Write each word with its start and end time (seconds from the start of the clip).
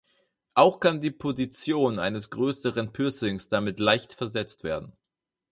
Auch 0.55 0.79
kann 0.79 0.99
die 0.99 1.11
Position 1.11 1.99
eines 1.99 2.31
größeren 2.31 2.91
Piercings 2.91 3.49
damit 3.49 3.79
leicht 3.79 4.13
versetzt 4.13 4.63
werden. 4.63 4.93